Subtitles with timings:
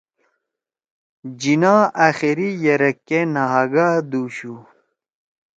[1.39, 4.55] جناح آخری یرَک کے نہ ہاگادُوشُو